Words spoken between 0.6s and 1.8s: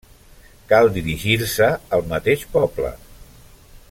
Cal dirigir-se